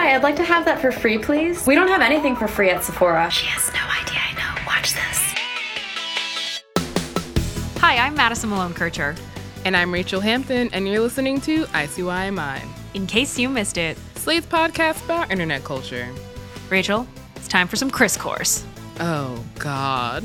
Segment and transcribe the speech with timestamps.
[0.00, 1.66] Hi, I'd like to have that for free, please.
[1.66, 3.30] We don't have anything for free at Sephora.
[3.30, 4.62] She has no idea I know.
[4.66, 5.18] Watch this.
[7.80, 9.14] Hi, I'm Madison Malone Kircher.
[9.66, 12.66] And I'm Rachel Hampton, and you're listening to ICYMI.
[12.94, 16.08] In case you missed it, Slate's podcast about internet culture.
[16.70, 17.06] Rachel,
[17.36, 18.64] it's time for some Chris Course.
[19.00, 20.24] Oh, God.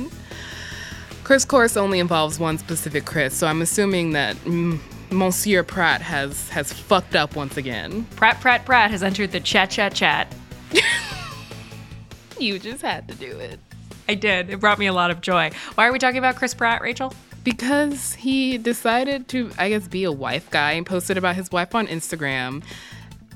[1.26, 4.80] Chris Course only involves one specific Chris, so I'm assuming that mm,
[5.16, 8.06] Monsieur Pratt has has fucked up once again.
[8.16, 10.34] Pratt Pratt Pratt has entered the chat chat chat.
[12.40, 13.60] you just had to do it.
[14.08, 14.50] I did.
[14.50, 15.52] It brought me a lot of joy.
[15.76, 17.14] Why are we talking about Chris Pratt, Rachel?
[17.44, 21.74] Because he decided to, I guess, be a wife guy and posted about his wife
[21.74, 22.64] on Instagram.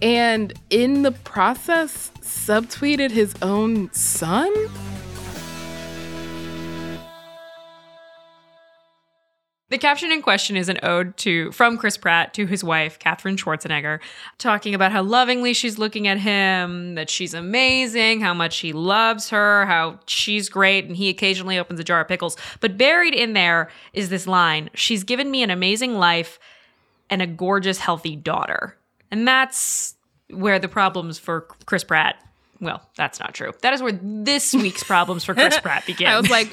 [0.02, 4.54] And in the process, subtweeted his own son?
[9.70, 13.38] The caption in question is an ode to from Chris Pratt to his wife, Katherine
[13.38, 14.00] Schwarzenegger,
[14.40, 19.30] talking about how lovingly she's looking at him, that she's amazing, how much he loves
[19.30, 22.36] her, how she's great, and he occasionally opens a jar of pickles.
[22.62, 26.40] But buried in there is this line She's given me an amazing life
[27.10, 28.76] and a gorgeous, healthy daughter.
[29.12, 29.96] And that's
[30.30, 32.16] where the problems for Chris Pratt.
[32.60, 33.54] Well, that's not true.
[33.62, 36.08] That is where this week's problems for Chris Pratt begin.
[36.08, 36.52] I was like,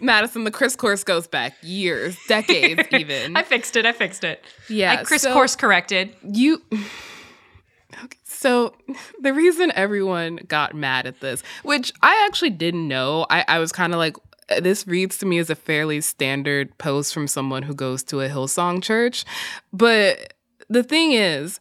[0.00, 3.36] Madison, the Chris course goes back years, decades, even.
[3.36, 3.86] I fixed it.
[3.86, 4.44] I fixed it.
[4.68, 4.92] Yeah.
[5.00, 6.14] I Chris so course corrected.
[6.22, 6.62] You.
[8.04, 8.74] Okay, so
[9.20, 13.72] the reason everyone got mad at this, which I actually didn't know, I, I was
[13.72, 14.16] kind of like,
[14.60, 18.28] this reads to me as a fairly standard post from someone who goes to a
[18.28, 19.24] Hillsong church.
[19.72, 20.34] But
[20.68, 21.60] the thing is,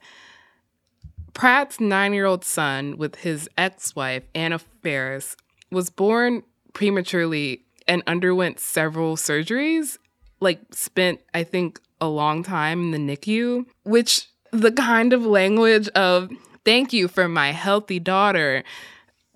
[1.33, 5.35] Pratt's nine year old son with his ex wife, Anna Faris,
[5.71, 9.97] was born prematurely and underwent several surgeries,
[10.39, 15.89] like spent, I think, a long time in the NICU, which the kind of language
[15.89, 16.29] of
[16.63, 18.63] thank you for my healthy daughter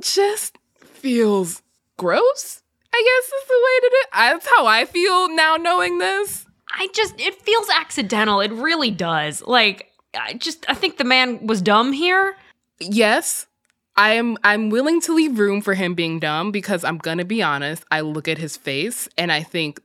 [0.02, 1.62] just feels
[1.98, 2.62] gross.
[2.94, 4.10] I guess is the way to do it.
[4.14, 6.46] That's how I feel now knowing this.
[6.70, 8.40] I just, it feels accidental.
[8.40, 9.42] It really does.
[9.42, 12.36] Like, I just, I think the man was dumb here.
[12.80, 13.48] Yes,
[13.96, 17.44] I am I'm willing to leave room for him being dumb because I'm to be
[17.44, 19.80] honest, I look at his face and I think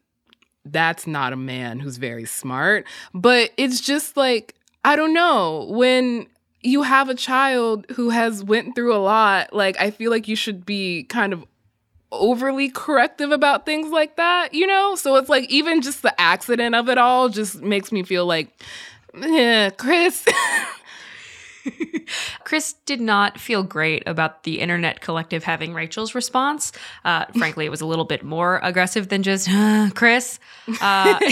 [0.64, 4.54] that's not a man who's very smart, but it's just like
[4.84, 6.26] I don't know, when
[6.62, 10.36] you have a child who has went through a lot, like I feel like you
[10.36, 11.44] should be kind of
[12.10, 14.94] overly corrective about things like that, you know?
[14.94, 18.48] So it's like even just the accident of it all just makes me feel like
[19.20, 20.24] yeah, Chris
[22.44, 26.72] Chris did not feel great about the internet collective having Rachel's response.
[27.04, 30.38] Uh, frankly, it was a little bit more aggressive than just uh, Chris.
[30.80, 31.18] Uh,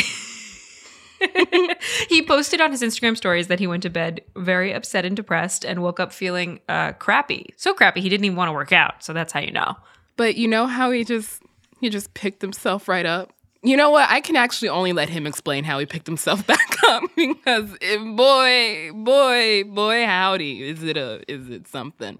[2.08, 5.64] he posted on his Instagram stories that he went to bed very upset and depressed
[5.64, 7.54] and woke up feeling uh, crappy.
[7.56, 9.02] So crappy he didn't even want to work out.
[9.02, 9.76] So that's how you know.
[10.16, 11.42] But you know how he just
[11.80, 14.08] he just picked himself right up you know what?
[14.10, 18.16] I can actually only let him explain how he picked himself back up because if,
[18.16, 22.18] boy, boy, boy, howdy, is it a is it something?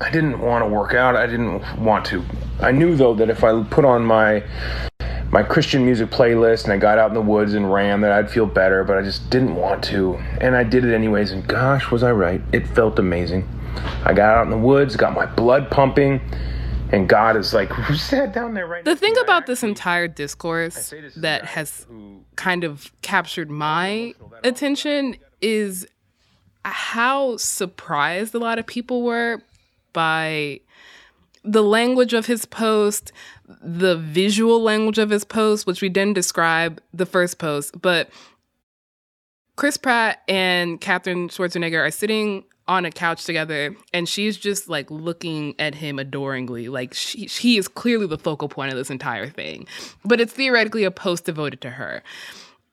[0.00, 1.16] I didn't want to work out.
[1.16, 2.24] I didn't want to.
[2.60, 4.44] I knew though that if I put on my
[5.30, 8.30] my Christian music playlist and I got out in the woods and ran that I'd
[8.30, 10.14] feel better, but I just didn't want to.
[10.40, 12.40] And I did it anyways and gosh, was I right.
[12.52, 13.46] It felt amazing.
[14.04, 16.20] I got out in the woods, got my blood pumping
[16.90, 21.44] and God is like, sat down there right The thing about this entire discourse that
[21.44, 21.86] has
[22.36, 25.86] kind of captured my attention is
[26.64, 29.42] how surprised a lot of people were
[29.92, 30.60] by
[31.44, 33.12] the language of his post,
[33.62, 38.10] the visual language of his post, which we didn't describe the first post, but
[39.56, 44.90] Chris Pratt and Katherine Schwarzenegger are sitting on a couch together and she's just like
[44.90, 46.68] looking at him adoringly.
[46.68, 49.66] Like she he is clearly the focal point of this entire thing.
[50.04, 52.02] But it's theoretically a post devoted to her.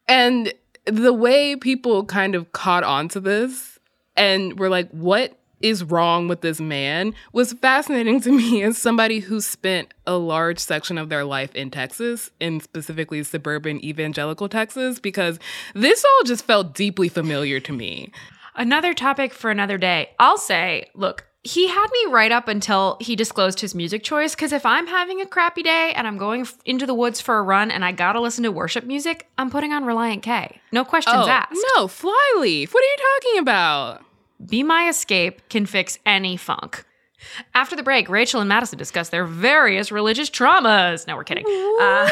[0.08, 0.54] And
[0.86, 3.80] the way people kind of caught on to this
[4.16, 7.14] and were like what is wrong with this man?
[7.32, 11.72] was fascinating to me as somebody who spent a large section of their life in
[11.72, 15.40] Texas, in specifically suburban evangelical Texas, because
[15.74, 18.12] this all just felt deeply familiar to me.
[18.56, 20.10] Another topic for another day.
[20.20, 24.34] I'll say, look, he had me right up until he disclosed his music choice.
[24.34, 27.38] Because if I'm having a crappy day and I'm going f- into the woods for
[27.38, 30.60] a run and I gotta listen to worship music, I'm putting on Relient K.
[30.72, 31.52] No questions Oh, asked.
[31.76, 32.74] no, Flyleaf.
[32.74, 34.04] What are you talking about?
[34.46, 36.84] Be My Escape can fix any funk.
[37.54, 41.08] After the break, Rachel and Madison discuss their various religious traumas.
[41.08, 41.46] No, we're kidding.
[41.46, 42.10] Uh,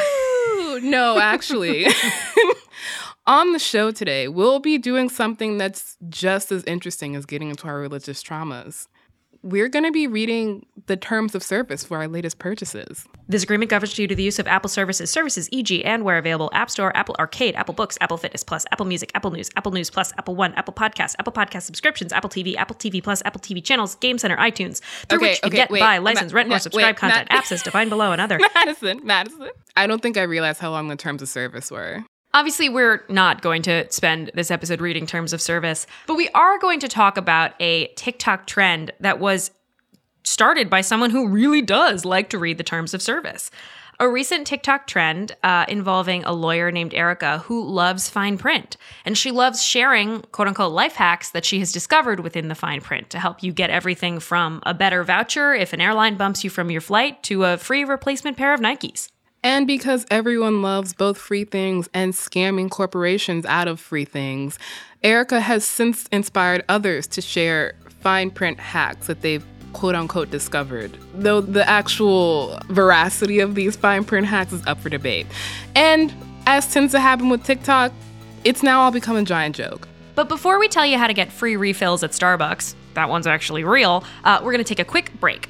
[0.82, 1.86] no, actually.
[3.26, 7.68] On the show today, we'll be doing something that's just as interesting as getting into
[7.68, 8.88] our religious traumas.
[9.42, 13.06] We're going to be reading the terms of service for our latest purchases.
[13.30, 16.50] this agreement governs you to the use of Apple services, services, e.g., and where available,
[16.54, 19.90] App Store, Apple Arcade, Apple Books, Apple Fitness Plus, Apple Music, Apple News, Apple News
[19.90, 23.64] Plus, Apple One, Apple Podcasts, Apple Podcast subscriptions, Apple TV, Apple TV Plus, Apple TV
[23.64, 26.48] channels, Game Center, iTunes, through Okay, which you okay, get, wait, buy, Ma- license, rent,
[26.50, 28.38] Ma- or subscribe wait, content, Ma- apps as defined below, and other.
[28.56, 29.50] Madison, Madison.
[29.78, 32.04] I don't think I realized how long the terms of service were.
[32.36, 36.58] Obviously, we're not going to spend this episode reading terms of service, but we are
[36.58, 39.52] going to talk about a TikTok trend that was
[40.24, 43.52] started by someone who really does like to read the terms of service.
[44.00, 48.78] A recent TikTok trend uh, involving a lawyer named Erika who loves fine print.
[49.06, 52.82] And she loves sharing quote unquote life hacks that she has discovered within the fine
[52.82, 56.50] print to help you get everything from a better voucher if an airline bumps you
[56.50, 59.10] from your flight to a free replacement pair of Nikes.
[59.44, 64.58] And because everyone loves both free things and scamming corporations out of free things,
[65.04, 70.98] Erika has since inspired others to share fine print hacks that they've quote unquote discovered,
[71.14, 75.28] though the actual veracity of these fine print hacks is up for debate.
[75.76, 76.14] And
[76.46, 77.92] as tends to happen with TikTok,
[78.44, 79.88] it's now all become a giant joke.
[80.16, 83.64] But before we tell you how to get free refills at Starbucks, that one's actually
[83.64, 85.50] real, uh, we're going to take a quick break.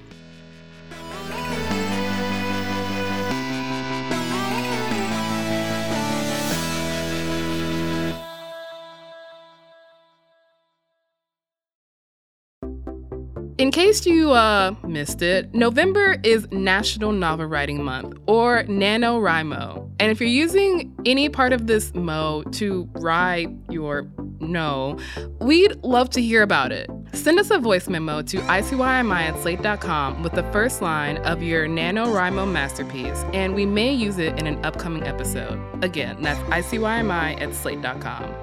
[13.73, 19.89] Case you uh, missed it, November is National Novel Writing Month, or NaNoWriMo.
[19.99, 24.07] And if you're using any part of this mo to write your
[24.39, 24.99] no,
[25.39, 26.87] we'd love to hear about it.
[27.13, 31.65] Send us a voice memo to ICYMI at slate.com with the first line of your
[31.65, 35.59] NaNoWriMo masterpiece, and we may use it in an upcoming episode.
[35.83, 38.42] Again, that's ICYMI at slate.com.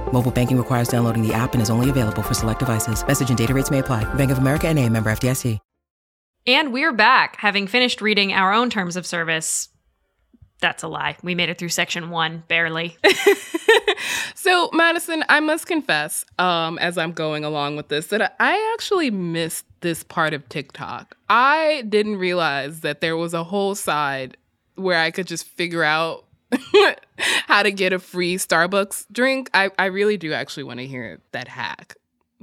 [0.13, 3.05] Mobile banking requires downloading the app and is only available for select devices.
[3.05, 4.03] Message and data rates may apply.
[4.13, 5.57] Bank of America and a member FDIC.
[6.47, 9.69] And we're back, having finished reading our own terms of service.
[10.59, 11.17] That's a lie.
[11.21, 12.97] We made it through section one, barely.
[14.41, 19.11] So, Madison, I must confess, um, as I'm going along with this, that I actually
[19.11, 21.15] missed this part of TikTok.
[21.29, 24.37] I didn't realize that there was a whole side
[24.73, 26.25] where I could just figure out
[27.47, 29.49] how to get a free Starbucks drink.
[29.53, 31.95] I, I really do actually want to hear that hack.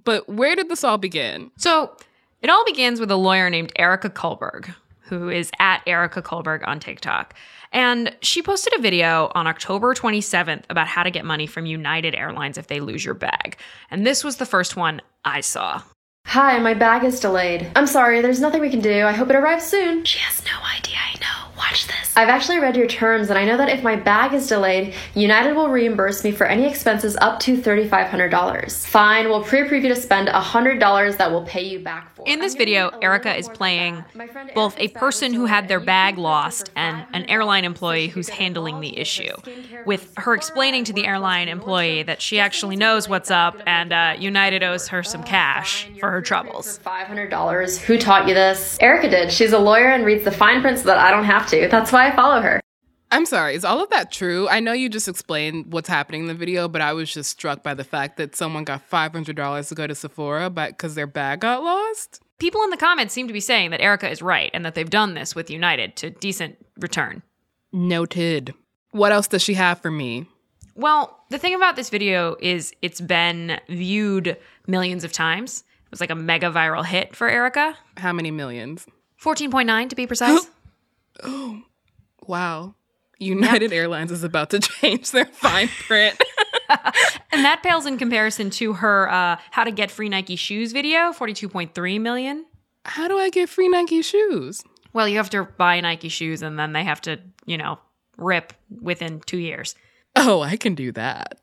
[0.04, 1.50] But where did this all begin?
[1.56, 1.96] So
[2.40, 6.80] it all begins with a lawyer named Erika Kullberg, who is at Erika Kullberg on
[6.80, 7.34] TikTok.
[7.72, 12.14] And she posted a video on October 27th about how to get money from United
[12.14, 13.58] Airlines if they lose your bag.
[13.90, 15.82] And this was the first one I saw.
[16.26, 17.70] Hi, my bag is delayed.
[17.74, 19.04] I'm sorry, there's nothing we can do.
[19.04, 20.04] I hope it arrives soon.
[20.04, 21.37] She has no idea I know.
[21.58, 22.12] Watch this.
[22.16, 25.54] I've actually read your terms, and I know that if my bag is delayed, United
[25.54, 28.86] will reimburse me for any expenses up to $3,500.
[28.86, 32.22] Fine, we'll pre approve you to spend $100 that will pay you back for.
[32.22, 32.28] It.
[32.32, 34.14] In this video, Erika is playing that.
[34.14, 38.28] My friend both a person who had their bag lost and an airline employee who's
[38.28, 39.34] handling the issue,
[39.84, 44.14] with her explaining to the airline employee that she actually knows what's up and uh.
[44.18, 46.78] United owes her some Oh, cash for her troubles.
[46.84, 47.78] $500.
[47.78, 48.78] Who taught you this?
[48.80, 49.32] Erika did.
[49.32, 51.68] She's a lawyer and reads the fine print so that I don't have to.
[51.68, 52.60] That's why I follow her.
[53.10, 54.48] I'm sorry, is all of that true?
[54.48, 57.62] I know you just explained what's happening in the video, but I was just struck
[57.62, 61.40] by the fact that someone got $500 to go to Sephora but because their bag
[61.40, 62.20] got lost.
[62.38, 64.90] People in the comments seem to be saying that Erika is right and that they've
[64.90, 67.22] done this with United to decent return.
[67.72, 68.52] Noted.
[68.90, 70.26] What else does she have for me?
[70.74, 74.36] Well, the thing about this video is it's been viewed
[74.66, 75.64] millions of times.
[75.86, 77.76] It was like a mega viral hit for Erika.
[77.96, 78.86] How many millions?
[79.20, 80.46] 14.9 to be precise.
[81.22, 81.62] Oh,
[82.26, 82.74] wow.
[83.18, 86.20] United Airlines is about to change their fine print.
[87.32, 91.12] and that pales in comparison to her uh, how to get free Nike shoes video,
[91.12, 92.44] 42.3 million.
[92.84, 94.62] How do I get free Nike shoes?
[94.92, 97.78] Well, you have to buy Nike shoes and then they have to, you know,
[98.16, 99.74] rip within two years.
[100.16, 101.38] Oh, I can do that.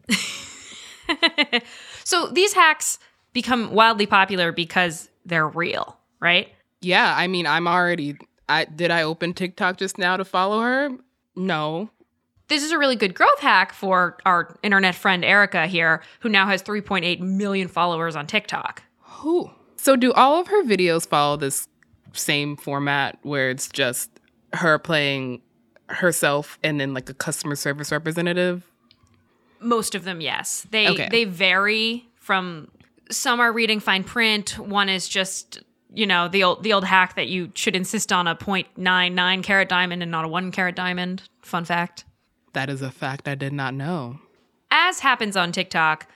[2.04, 3.00] so these hacks
[3.34, 6.50] become wildly popular because they're real, right?
[6.82, 8.18] Yeah, I mean, I'm already.
[8.48, 10.90] I did I open TikTok just now to follow her?
[11.36, 11.90] No.
[12.48, 16.46] This is a really good growth hack for our internet friend Erika here, who now
[16.46, 18.84] has 3.8 million followers on TikTok.
[19.00, 19.50] Who?
[19.78, 21.68] So do all of her videos follow this
[22.14, 24.12] same format where it's just
[24.54, 25.42] her playing
[25.90, 28.64] herself and then like a customer service representative?
[29.60, 30.68] Most of them, yes.
[30.70, 31.08] They Okay.
[31.10, 32.70] they vary from
[33.10, 35.62] some are reading fine print, one is just
[35.96, 39.70] you know, the old the old hack that you should insist on a 0.99 carat
[39.70, 41.24] diamond and not a 1 carat diamond.
[41.42, 42.06] Fun fact.
[42.54, 44.20] That is a fact I did not know.
[44.72, 46.08] as happens on TikTok,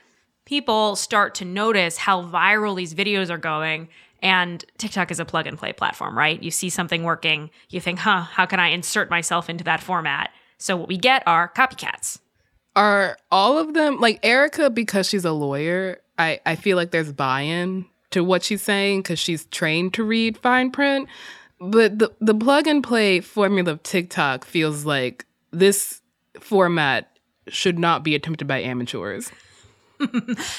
[0.44, 3.88] people start to notice how viral these videos are going.
[4.22, 6.42] And TikTok is a plug and play platform, right?
[6.42, 10.30] You see something working, you think, huh, how can I insert myself into that format?
[10.58, 12.18] So what we get are copycats.
[12.76, 16.00] Are all of them like Erika because she's a lawyer?
[16.18, 20.04] I, I feel like there's buy in to what she's saying because she's trained to
[20.04, 21.08] read fine print.
[21.60, 26.00] But the, the plug and play formula of TikTok feels like this
[26.40, 27.16] format
[27.48, 29.30] should not be attempted by amateurs.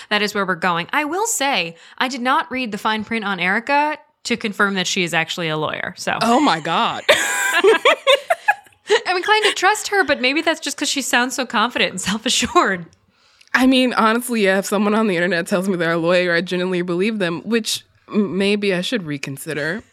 [0.10, 0.88] That is where we're going.
[0.94, 4.86] I will say, I did not read the fine print on Erika to confirm that
[4.86, 5.96] she is actually a lawyer.
[5.98, 7.02] So Oh my God.
[9.08, 12.02] I'm inclined to trust her, but maybe that's just because she sounds so confident and
[12.02, 12.86] self assured.
[13.54, 16.42] I mean, honestly, yeah, if someone on the internet tells me they're a lawyer, I
[16.42, 19.84] genuinely believe them, which maybe I should reconsider.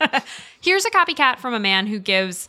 [0.60, 2.48] Here's a copycat from a man who gives,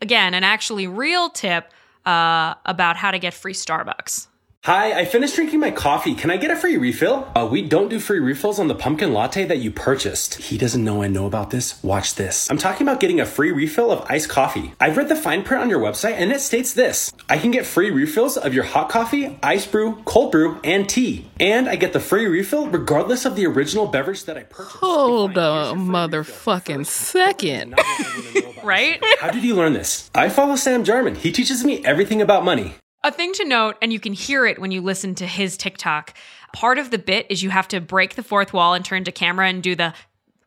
[0.00, 1.72] again, an actually real tip
[2.04, 4.28] uh, about how to get free Starbucks.
[4.66, 6.16] Hi, I finished drinking my coffee.
[6.16, 7.30] Can I get a free refill?
[7.36, 10.34] Uh, we don't do free refills on the pumpkin latte that you purchased.
[10.34, 11.80] He doesn't know I know about this.
[11.84, 12.50] Watch this.
[12.50, 14.72] I'm talking about getting a free refill of iced coffee.
[14.80, 17.12] I've read the fine print on your website and it states this.
[17.28, 21.30] I can get free refills of your hot coffee, ice brew, cold brew, and tea.
[21.38, 24.78] And I get the free refill regardless of the original beverage that I purchased.
[24.78, 27.70] Hold Fine, a here's your free motherfucking second.
[27.70, 28.98] Not what everyone know about Right?
[29.20, 30.10] How did you learn this?
[30.12, 31.14] I follow Sam Jarman.
[31.14, 32.74] He teaches me everything about money.
[33.06, 36.12] A thing to note, and you can hear it when you listen to his TikTok.
[36.52, 39.12] Part of the bit is you have to break the fourth wall and turn to
[39.12, 39.94] camera and do the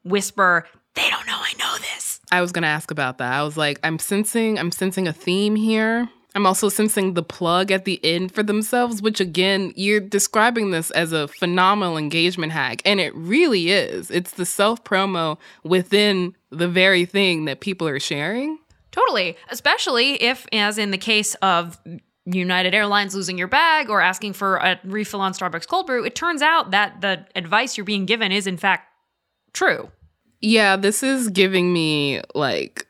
[0.03, 2.19] whisper, they don't know I know this.
[2.33, 3.31] I was gonna ask about that.
[3.31, 6.09] I was like, I'm sensing, I'm sensing a theme here.
[6.35, 10.91] I'm also sensing the plug at the end for themselves, which again, you're describing this
[10.91, 14.11] as a phenomenal engagement hack, and it really is.
[14.11, 18.59] It's the self promo within the very thing that people are sharing.
[18.91, 19.37] Totally.
[19.49, 21.79] Especially if, as in the case of
[22.31, 26.15] United Airlines losing your bag or asking for a refill on Starbucks cold brew, it
[26.15, 28.87] turns out that the advice you're being given is, in fact,
[29.53, 29.89] true.
[30.41, 32.87] Yeah, this is giving me like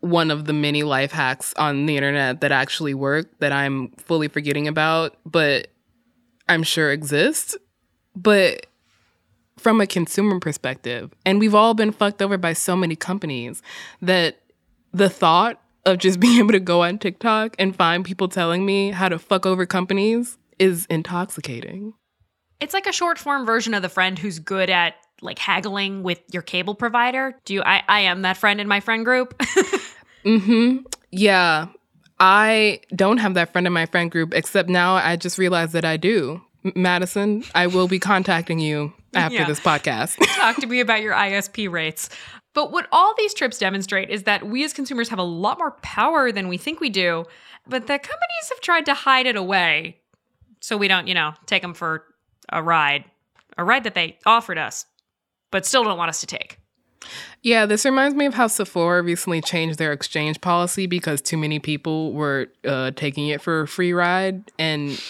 [0.00, 4.28] one of the many life hacks on the internet that actually work that I'm fully
[4.28, 5.68] forgetting about, but
[6.48, 7.56] I'm sure exist.
[8.14, 8.66] But
[9.56, 13.60] from a consumer perspective, and we've all been fucked over by so many companies
[14.00, 14.40] that
[14.92, 15.60] the thought
[15.92, 19.18] of just being able to go on TikTok and find people telling me how to
[19.18, 21.94] fuck over companies is intoxicating.
[22.60, 26.20] It's like a short form version of the friend who's good at like haggling with
[26.32, 27.34] your cable provider.
[27.44, 27.62] Do you?
[27.62, 29.40] I, I am that friend in my friend group.
[30.24, 30.78] Mm-hmm.
[31.10, 31.68] Yeah.
[32.20, 35.84] I don't have that friend in my friend group, except now I just realized that
[35.84, 36.42] I do.
[36.74, 39.46] Madison, I will be contacting you after Yeah.
[39.46, 40.16] this podcast.
[40.36, 42.10] Talk to me about your ISP rates.
[42.54, 45.72] But what all these trips demonstrate is that we as consumers have a lot more
[45.82, 47.24] power than we think we do,
[47.66, 50.00] but the companies have tried to hide it away
[50.60, 52.04] so we don't, you know, take them for
[52.50, 53.04] a ride,
[53.56, 54.86] a ride that they offered us,
[55.50, 56.58] but still don't want us to take.
[57.42, 61.58] yeah, this reminds me of how Sephora recently changed their exchange policy because too many
[61.58, 65.00] people were uh, taking it for a free ride, and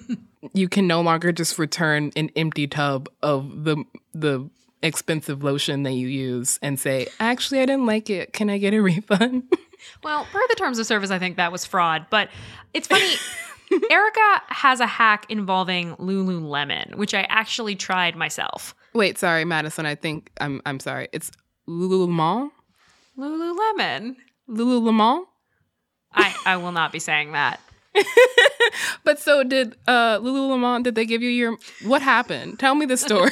[0.52, 3.82] you can no longer just return an empty tub of the
[4.14, 4.48] the
[4.82, 8.32] expensive lotion that you use and say, "Actually, I didn't like it.
[8.32, 9.44] Can I get a refund?"
[10.04, 12.06] Well, per the terms of service, I think that was fraud.
[12.08, 12.28] But
[12.72, 13.14] it's funny.
[13.90, 18.76] Erika has a hack involving Lululemon, which I actually tried myself.
[18.94, 19.84] Wait, sorry, Madison.
[19.84, 21.08] I think I'm I'm sorry.
[21.12, 21.32] It's
[21.68, 22.50] Lululemon.
[23.18, 24.16] Lululemon.
[24.48, 25.24] Lululemon.
[26.14, 27.60] I, I will not be saying that.
[29.04, 30.84] But so did uh Lululemon.
[30.84, 32.58] Did they give you your what happened?
[32.58, 33.30] Tell me the story.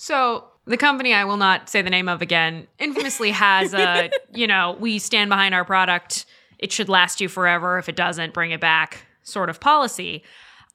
[0.00, 4.46] So the company I will not say the name of again infamously has a, you
[4.46, 6.24] know, we stand behind our product.
[6.58, 7.76] It should last you forever.
[7.76, 10.22] If it doesn't, bring it back sort of policy.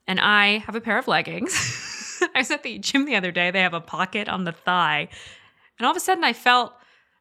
[0.06, 1.56] And I have a pair of leggings.
[2.36, 3.50] I was at the gym the other day.
[3.50, 5.08] They have a pocket on the thigh.
[5.80, 6.74] And all of a sudden I felt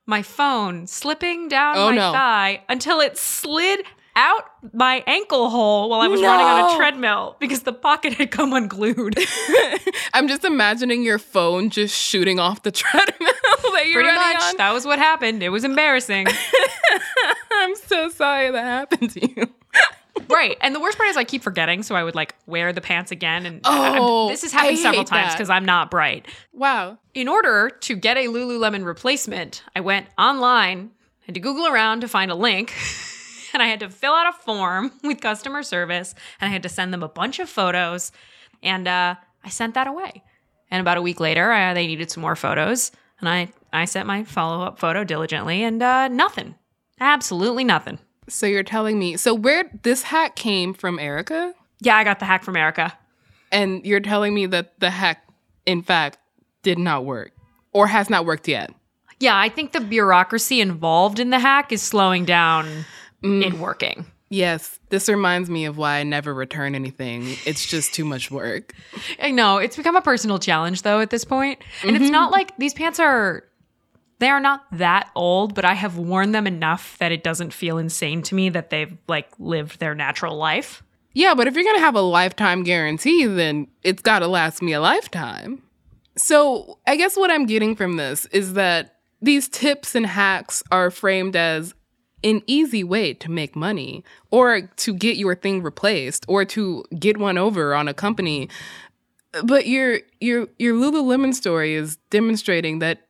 [0.04, 2.12] my phone slipping down Oh, my no.
[2.12, 3.80] thigh until it slid
[4.16, 8.30] out my ankle hole while I was running on a treadmill because the pocket had
[8.30, 9.16] come unglued.
[10.14, 13.28] I'm just imagining your phone just shooting off the treadmill
[13.72, 14.42] that you're Pretty running much.
[14.52, 14.56] on.
[14.58, 15.42] That was what happened.
[15.42, 16.26] It was embarrassing.
[17.52, 19.46] I'm so sorry that happened to you.
[20.28, 20.56] right.
[20.60, 23.10] And the worst part is I keep forgetting, so I would like wear the pants
[23.10, 23.46] again.
[23.46, 26.26] And Oh, this has happened several times because I'm not bright.
[26.52, 26.98] Wow.
[27.14, 30.90] In order to get a Lululemon replacement, I went online,
[31.26, 32.72] and to Google around to find a link,
[33.54, 36.68] and I had to fill out a form with customer service, and I had to
[36.68, 38.12] send them a bunch of photos,
[38.62, 40.22] and uh, I sent that away.
[40.70, 44.06] And about a week later, uh, they needed some more photos, and I I sent
[44.06, 46.56] my follow up photo diligently, and uh, nothing,
[47.00, 47.98] absolutely nothing.
[48.28, 51.54] So you're telling me so where this hack came from Erika?
[51.80, 52.96] Yeah, I got the hack from Erika.
[53.52, 55.22] And you're telling me that the hack,
[55.66, 56.18] in fact,
[56.62, 57.32] did not work
[57.72, 58.72] or has not worked yet.
[59.20, 62.84] Yeah, I think the bureaucracy involved in the hack is slowing down
[63.24, 63.58] it mm.
[63.58, 64.06] working.
[64.30, 67.36] Yes, this reminds me of why I never return anything.
[67.46, 68.74] It's just too much work.
[69.22, 71.60] I know it's become a personal challenge though at this point.
[71.82, 72.32] And it's not mm-hmm.
[72.32, 73.44] like these pants are
[74.18, 77.78] they are not that old, but I have worn them enough that it doesn't feel
[77.78, 80.82] insane to me that they've like lived their natural life.
[81.12, 84.62] Yeah, but if you're going to have a lifetime guarantee, then it's got to last
[84.62, 85.62] me a lifetime.
[86.16, 90.90] So, I guess what I'm getting from this is that these tips and hacks are
[90.90, 91.74] framed as
[92.24, 97.18] an easy way to make money or to get your thing replaced or to get
[97.18, 98.48] one over on a company.
[99.44, 103.06] But your your your Lululemon story is demonstrating that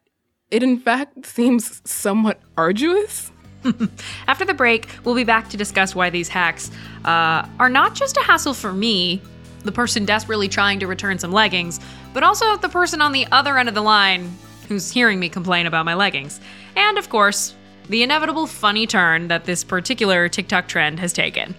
[0.51, 3.31] it in fact seems somewhat arduous.
[4.27, 6.71] After the break, we'll be back to discuss why these hacks
[7.05, 9.23] uh, are not just a hassle for me,
[9.63, 11.81] the person desperately trying to return some leggings,
[12.13, 14.31] but also the person on the other end of the line
[14.69, 16.41] who's hearing me complain about my leggings.
[16.77, 17.55] And of course,
[17.89, 21.55] the inevitable funny turn that this particular TikTok trend has taken.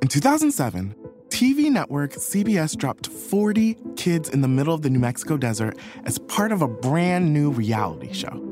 [0.00, 0.96] In 2007,
[1.28, 6.18] TV network CBS dropped 40 kids in the middle of the New Mexico desert as
[6.18, 8.51] part of a brand new reality show.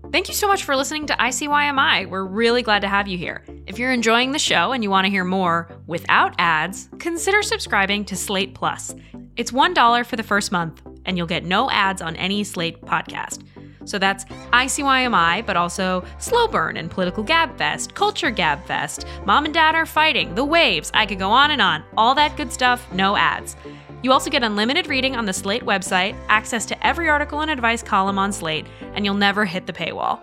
[0.11, 2.09] Thank you so much for listening to ICYMI.
[2.09, 3.45] We're really glad to have you here.
[3.65, 8.03] If you're enjoying the show and you want to hear more without ads, consider subscribing
[8.05, 8.93] to Slate Plus.
[9.37, 13.45] It's $1 for the first month, and you'll get no ads on any Slate podcast.
[13.85, 19.75] So that's ICYMI, but also Slow Burn and Political Gabfest, Culture Gabfest, Mom and Dad
[19.75, 20.91] Are Fighting, The Waves.
[20.93, 21.85] I could go on and on.
[21.95, 23.55] All that good stuff, no ads.
[24.01, 27.83] You also get unlimited reading on the Slate website, access to every article and advice
[27.83, 30.19] column on Slate, and you'll never hit the paywall.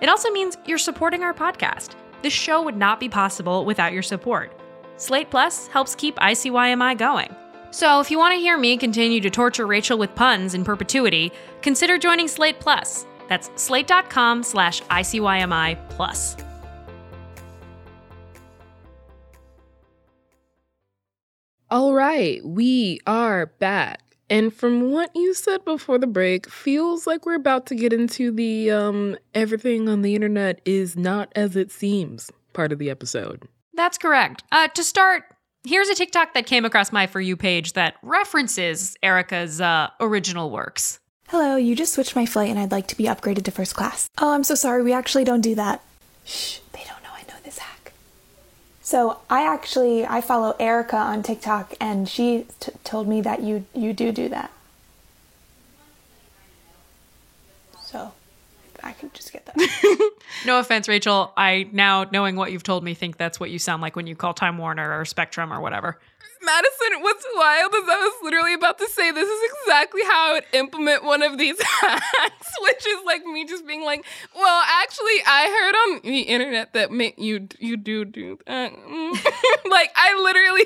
[0.00, 1.94] It also means you're supporting our podcast.
[2.22, 4.52] This show would not be possible without your support.
[4.96, 7.34] Slate Plus helps keep ICYMI going.
[7.70, 11.32] So if you want to hear me continue to torture Rachel with puns in perpetuity,
[11.62, 13.06] consider joining Slate Plus.
[13.28, 16.36] That's slate.com slash ICYMI plus.
[21.74, 24.00] All right, we are back.
[24.30, 28.30] And from what you said before the break, feels like we're about to get into
[28.30, 33.48] the um everything on the internet is not as it seems part of the episode.
[33.72, 34.44] That's correct.
[34.52, 35.24] Uh, to start,
[35.64, 40.52] here's a TikTok that came across my For You page that references Erika's uh, original
[40.52, 41.00] works.
[41.26, 44.08] Hello, you just switched my flight and I'd like to be upgraded to first class.
[44.18, 45.82] Oh, I'm so sorry, we actually don't do that.
[46.24, 47.92] Shh, they don't know I know this hack.
[48.84, 53.64] So I actually I follow Erika on TikTok, and she t- told me that you
[53.74, 54.50] you do do that.
[57.82, 58.12] So
[58.84, 60.10] I can just get that.
[60.46, 61.32] No offense, Rachel.
[61.36, 64.14] I now, knowing what you've told me, think that's what you sound like when you
[64.14, 65.98] call Time Warner or Spectrum or whatever.
[66.42, 70.32] Madison, what's wild is I was literally about to say this is exactly how I
[70.34, 74.04] would implement one of these hacks, which is like me just being like,
[74.36, 78.72] well, actually, I heard on the internet that ma- you you do do that.
[78.72, 79.12] Mm.
[79.70, 80.64] like I literally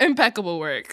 [0.00, 0.92] impeccable work.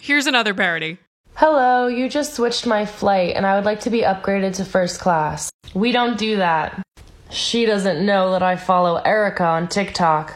[0.00, 0.98] Here's another parody.
[1.40, 4.98] Hello, you just switched my flight and I would like to be upgraded to first
[4.98, 5.52] class.
[5.72, 6.82] We don't do that.
[7.30, 10.34] She doesn't know that I follow Erika on TikTok.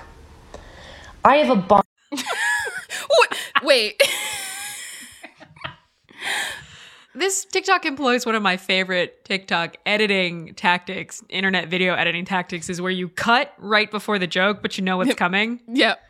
[1.25, 1.83] I have a bomb.
[3.65, 4.01] Wait.
[7.15, 12.81] This TikTok employs one of my favorite TikTok editing tactics, internet video editing tactics, is
[12.81, 15.61] where you cut right before the joke, but you know what's coming.
[15.69, 16.01] Yep.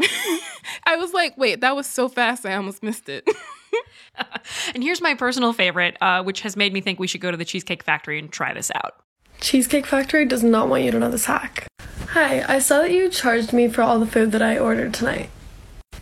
[0.86, 3.28] I was like, wait, that was so fast I almost missed it.
[4.74, 7.36] And here's my personal favorite, uh, which has made me think we should go to
[7.36, 8.96] the Cheesecake Factory and try this out.
[9.40, 11.66] Cheesecake Factory does not want you to know this hack.
[12.10, 15.30] Hi, I saw that you charged me for all the food that I ordered tonight.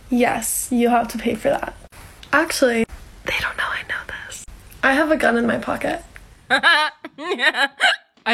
[0.09, 1.73] Yes, you have to pay for that.
[2.33, 2.85] Actually,
[3.25, 4.45] they don't know I know this.
[4.83, 6.03] I have a gun in my pocket.
[6.49, 6.91] I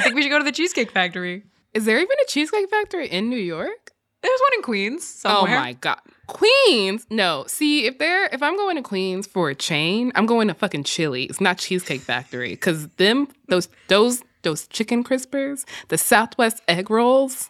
[0.01, 1.43] think we should go to the Cheesecake Factory.
[1.73, 3.86] Is there even a Cheesecake Factory in New York?
[4.21, 5.57] There's one in Queens somewhere.
[5.57, 5.99] Oh my god.
[6.27, 7.05] Queens?
[7.09, 7.45] No.
[7.47, 10.83] See, if they're if I'm going to Queens for a chain, I'm going to fucking
[10.83, 12.55] Chili's, not Cheesecake Factory.
[12.55, 17.49] Cause them, those those those chicken crispers, the Southwest egg rolls,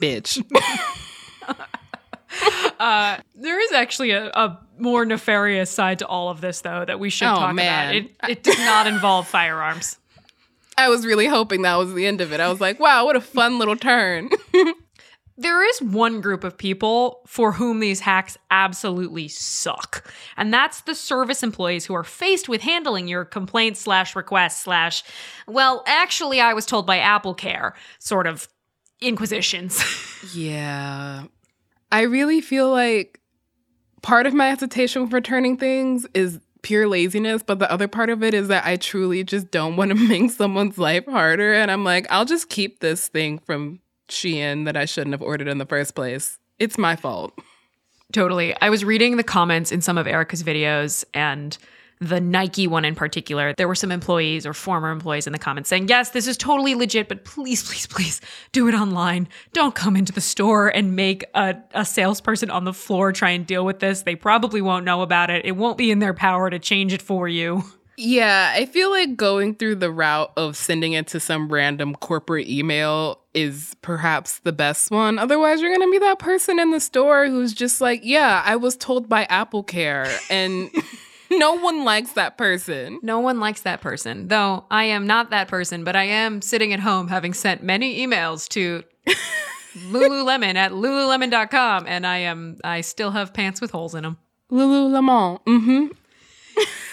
[0.00, 0.44] bitch.
[2.80, 6.98] Uh, there is actually a, a more nefarious side to all of this, though, that
[6.98, 7.90] we should Oh, talk man.
[7.90, 7.94] about.
[7.94, 9.98] It, it does not involve firearms.
[10.78, 12.40] I was really hoping that was the end of it.
[12.40, 14.30] I was like, wow, what a fun little turn.
[15.36, 20.10] There is one group of people for whom these hacks absolutely suck.
[20.36, 25.02] And that's the service employees who are faced with handling your complaints slash requests slash,
[25.46, 28.48] well, actually, I was told by Apple Care sort of
[29.00, 29.82] inquisitions.
[30.34, 31.24] Yeah.
[31.90, 33.20] I really feel like
[34.02, 38.22] part of my hesitation with returning things is pure laziness, but the other part of
[38.22, 41.54] it is that I truly just don't want to make someone's life harder.
[41.54, 43.80] And I'm like, I'll just keep this thing from
[44.12, 46.38] Shein that I shouldn't have ordered in the first place.
[46.58, 47.32] It's my fault.
[48.12, 48.54] Totally.
[48.60, 51.56] I was reading the comments in some of Erika's videos and
[52.02, 53.54] the Nike one in particular.
[53.56, 56.74] There were some employees or former employees in the comments saying, Yes, this is totally
[56.74, 58.20] legit, but please, please, please
[58.50, 59.28] do it online.
[59.52, 63.46] Don't come into the store and make a, a salesperson on the floor try and
[63.46, 64.02] deal with this.
[64.02, 65.44] They probably won't know about it.
[65.44, 67.62] It won't be in their power to change it for you.
[67.96, 72.48] Yeah, I feel like going through the route of sending it to some random corporate
[72.48, 75.18] email is perhaps the best one.
[75.18, 78.56] Otherwise, you're going to be that person in the store who's just like, yeah, I
[78.56, 80.08] was told by Apple Care.
[80.30, 80.70] And
[81.30, 82.98] no one likes that person.
[83.02, 86.72] No one likes that person, though I am not that person, but I am sitting
[86.72, 88.84] at home having sent many emails to
[89.74, 94.18] Lululemon at lululemon.com, and I am I still have pants with holes in them.
[94.50, 95.42] Lululemon.
[95.44, 95.86] Mm-hmm.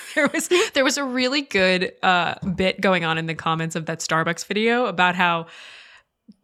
[0.16, 3.86] There was there was a really good uh, bit going on in the comments of
[3.86, 5.48] that Starbucks video about how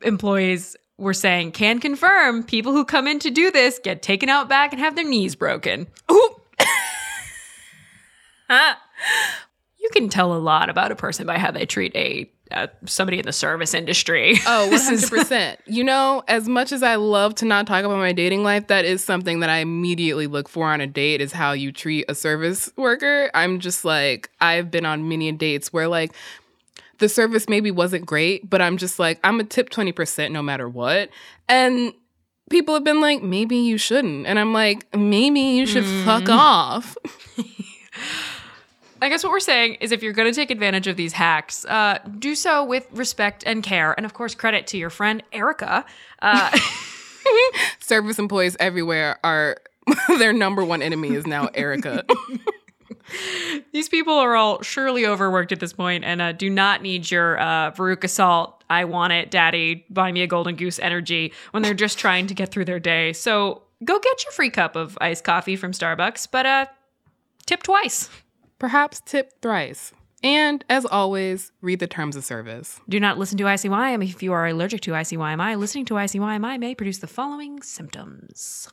[0.01, 4.47] employees were saying can confirm people who come in to do this get taken out
[4.47, 5.88] back and have their knees broken.
[6.12, 6.36] Ooh.
[9.85, 13.17] you can tell a lot about a person by how they treat a uh, somebody
[13.19, 14.33] in the service industry.
[14.45, 15.57] Oh, 100%.
[15.65, 18.85] you know, as much as I love to not talk about my dating life, that
[18.85, 22.13] is something that I immediately look for on a date is how you treat a
[22.15, 23.31] service worker.
[23.33, 26.13] I'm just like, I've been on many dates where like
[26.99, 30.69] the service maybe wasn't great, but I'm just like, I'm a tip 20% no matter
[30.69, 31.09] what.
[31.49, 31.93] And
[32.51, 34.27] people have been like, maybe you shouldn't.
[34.27, 36.37] And I'm like, maybe you should fuck Mm.
[36.37, 36.95] off.
[39.01, 41.65] I guess what we're saying is if you're going to take advantage of these hacks,
[41.65, 43.93] uh, do so with respect and care.
[43.93, 45.86] And of course, credit to your friend Erika.
[46.21, 46.58] Uh,
[47.79, 49.58] service employees everywhere are
[50.17, 52.05] their number one enemy is now Erika.
[53.73, 57.39] these people are all surely overworked at this point and uh, do not need your
[57.39, 61.73] uh, Veruca Salt, I want it, daddy, buy me a golden goose energy when they're
[61.73, 63.13] just trying to get through their day.
[63.13, 66.65] So go get your free cup of iced coffee from Starbucks, but uh,
[67.45, 68.10] tip twice.
[68.57, 69.91] Perhaps tip thrice.
[70.23, 72.79] And as always, read the terms of service.
[72.87, 75.59] Do not listen to ICYM if you are allergic to ICYMI.
[75.59, 78.69] Listening to ICYMI may produce the following symptoms.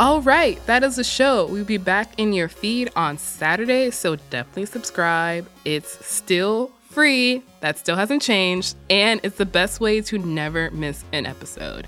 [0.00, 1.46] All right, that is the show.
[1.46, 5.48] We'll be back in your feed on Saturday, so definitely subscribe.
[5.64, 7.44] It's still free.
[7.60, 8.74] That still hasn't changed.
[8.90, 11.86] And it's the best way to never miss an episode.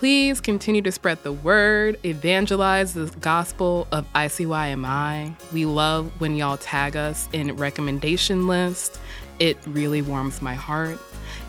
[0.00, 5.34] Please continue to spread the word, evangelize the gospel of ICYMI.
[5.52, 8.98] We love when y'all tag us in recommendation lists.
[9.40, 10.98] It really warms my heart.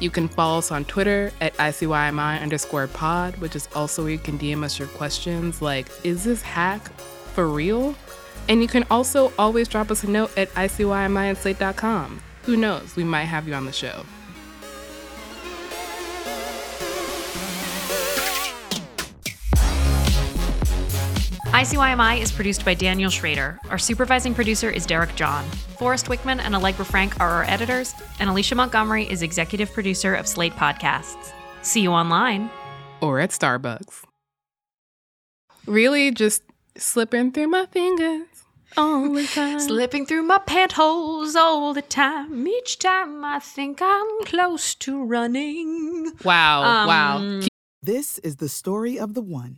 [0.01, 4.19] You can follow us on Twitter at ICYMI underscore pod, which is also where you
[4.19, 6.91] can DM us your questions like, is this hack
[7.33, 7.95] for real?
[8.49, 12.21] And you can also always drop us a note at ICYMI at slate.com.
[12.43, 12.97] Who knows?
[12.97, 14.03] We might have you on the show.
[21.51, 23.59] ICYMI is produced by Daniel Schroeder.
[23.69, 25.43] Our supervising producer is Derek John.
[25.77, 30.27] Forrest Wickman and Allegra Frank are our editors, and Alicia Montgomery is executive producer of
[30.27, 31.31] Slate Podcasts.
[31.61, 32.49] See you online.
[33.01, 34.03] Or at Starbucks.
[35.65, 36.41] Really just
[36.77, 38.27] slipping through my fingers
[38.77, 39.59] all the time.
[39.59, 42.47] Slipping through my pantyhose all the time.
[42.47, 46.13] Each time I think I'm close to running.
[46.23, 47.41] Wow, Um, wow.
[47.83, 49.57] This is the story of the one.